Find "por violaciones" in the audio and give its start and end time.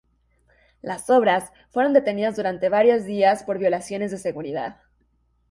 3.43-4.09